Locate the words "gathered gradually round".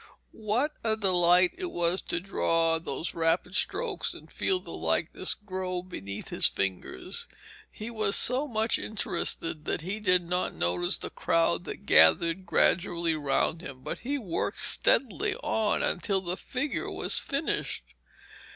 11.85-13.61